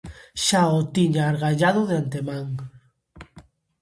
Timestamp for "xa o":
0.45-0.79